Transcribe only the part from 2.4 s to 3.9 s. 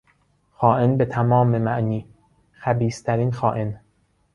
خبیثترین خائن